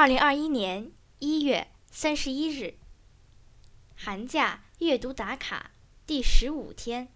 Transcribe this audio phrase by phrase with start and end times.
[0.00, 2.78] 二零二一年一月三十一日，
[3.94, 5.72] 寒假阅读打卡
[6.06, 7.08] 第十五天。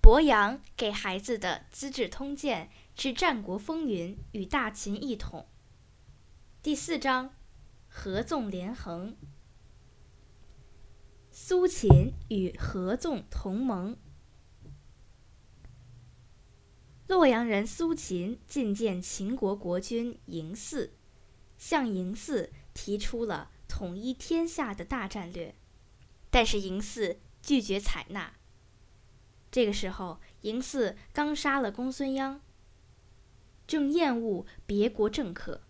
[0.00, 5.46] 博洋给孩子的《资治通鉴》之战国风云与大秦一统。
[6.62, 7.34] 第四章，
[7.86, 9.14] 合纵连横。
[11.30, 13.98] 苏秦与合纵同盟。
[17.06, 20.92] 洛阳人苏秦觐见秦国国君嬴驷。
[21.58, 25.54] 向嬴驷提出了统一天下的大战略，
[26.30, 28.34] 但是嬴驷拒绝采纳。
[29.50, 32.40] 这个时候，嬴驷刚杀了公孙鞅，
[33.66, 35.62] 正厌恶别国政客，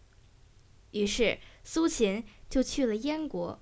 [0.90, 3.60] 于是苏秦就去了燕国，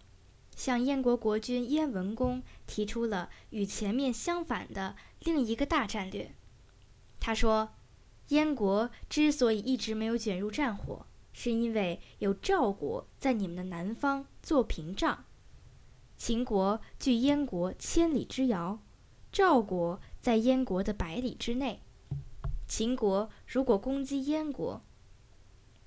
[0.56, 6.34] 向燕国国君燕文公提出了与前面相反的另一个大战略。
[7.20, 7.74] 他说
[8.28, 15.24] ：“燕国之所以一直没有卷入战火。”是因为有赵国在你们的南方做屏障，
[16.16, 18.78] 秦国距燕国千里之遥，
[19.30, 21.82] 赵国在燕国的百里之内。
[22.66, 24.80] 秦国如果攻击燕国，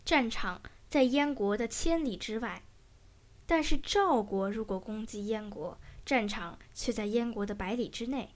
[0.06, 2.62] 战场在燕国的千里之外；
[3.46, 8.36] 但是赵国如果攻击燕国，战场却在燕国的百里之内。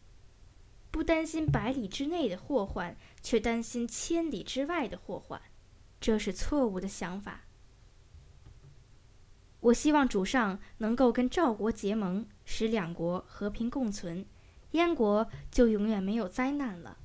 [0.89, 5.41] 不担心百里之内的祸患，却担心千里之外的祸患。
[6.01, 7.41] 这是错误的想法。
[9.59, 14.25] 我希望主上能够跟赵国结盟，使两国和平共存，
[14.71, 16.97] 燕国就永远没有灾难了。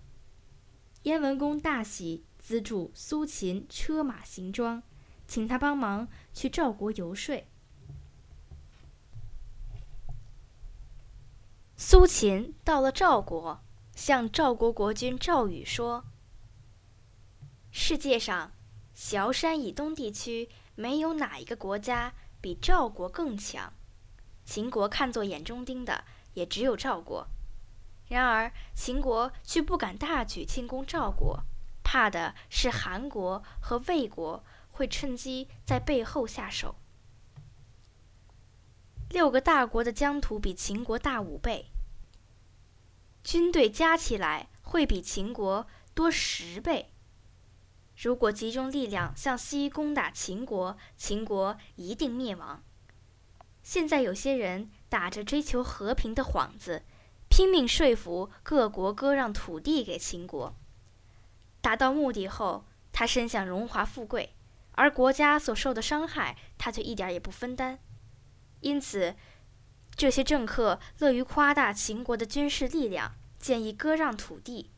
[1.02, 4.82] 燕文公大喜，资助苏秦车马行装，
[5.28, 7.44] 请他帮忙去赵国游说。
[11.76, 13.60] 苏秦到了赵国，
[13.94, 16.06] 向赵国国君赵宇说
[17.70, 18.52] ：“世界上。”
[18.96, 23.74] 崤山以东地区没有哪一个国家比赵国更强，
[24.46, 27.28] 秦国看作眼中钉的也只有赵国。
[28.08, 31.44] 然而秦国却不敢大举进攻赵国，
[31.84, 36.76] 怕的是韩国和魏国会趁机在背后下手。
[39.10, 41.66] 六个大国的疆土比秦国大五倍，
[43.22, 46.92] 军队加起来会比秦国多十倍。
[47.98, 52.62] 如果集中力量向西攻打秦国，秦国一定灭亡。
[53.62, 56.82] 现在有些人打着追求和平的幌子，
[57.30, 60.54] 拼命说服各国割让土地给秦国。
[61.62, 64.34] 达到目的后，他身享荣华富贵，
[64.72, 67.78] 而国家所受的伤害，他却一点也不分担。
[68.60, 69.16] 因此，
[69.96, 74.70] 这些政客乐于夸大秦国的军事力量，建议割让土地。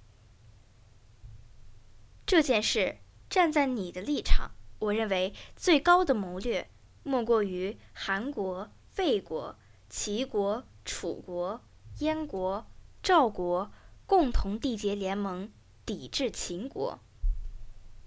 [2.24, 2.98] 这件事。
[3.28, 6.70] 站在你的立场，我认为最高的谋略，
[7.02, 9.56] 莫过于韩国、魏国、
[9.88, 11.60] 齐国、楚国、
[11.98, 12.66] 燕国、
[13.02, 13.70] 赵国
[14.06, 15.50] 共同缔结联盟，
[15.84, 16.98] 抵制秦国。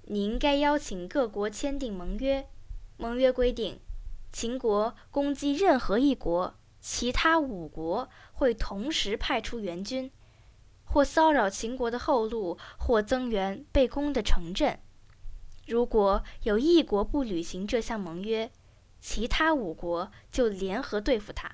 [0.04, 2.50] 你应该邀请各国签订盟约，
[2.98, 3.80] 盟约规定，
[4.34, 10.12] 秦国攻击任何一国，其他五国会同时派出援军，
[10.84, 14.80] 或骚扰秦国的后路，或增援被攻的城镇。
[15.68, 18.52] 如果有一国不履行这项盟约，
[19.00, 21.52] 其他五国就联合对付他。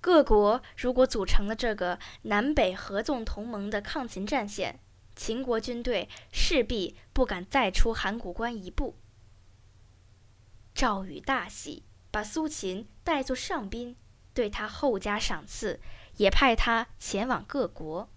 [0.00, 4.80] 各国如果组成了这个南北合纵同盟的抗秦战线，
[5.14, 8.96] 秦国军队势必不敢再出函谷关一步。
[10.74, 13.94] 赵宇大喜，把苏秦带作上宾，
[14.34, 15.80] 对他厚加赏赐，
[16.16, 18.08] 也派他前往各国。